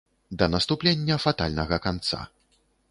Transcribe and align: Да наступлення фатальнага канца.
Да 0.41 0.47
наступлення 0.53 1.17
фатальнага 1.27 1.77
канца. 1.87 2.25